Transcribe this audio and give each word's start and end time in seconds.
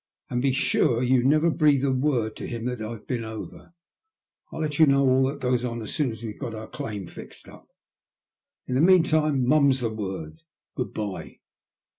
''And 0.31 0.41
be 0.41 0.51
sure 0.51 1.03
you 1.03 1.23
never 1.23 1.51
breathe 1.51 1.85
a 1.85 1.91
word 1.91 2.35
to 2.37 2.47
him 2.47 2.65
that 2.65 2.81
I've 2.81 3.05
been 3.05 3.23
over. 3.23 3.75
I'll 4.51 4.61
let 4.61 4.79
you 4.79 4.87
know 4.87 5.07
all 5.07 5.27
that 5.27 5.39
goes 5.41 5.63
on 5.63 5.79
as 5.83 5.93
soon 5.93 6.09
as 6.11 6.23
we've 6.23 6.39
got 6.39 6.55
our 6.55 6.65
claim 6.65 7.05
fixed 7.05 7.47
up. 7.47 7.67
In 8.65 8.73
the 8.73 8.81
meantime, 8.81 9.47
mum's 9.47 9.81
the 9.81 9.93
word. 9.93 10.41
Good 10.73 10.91
bye." 10.95 11.37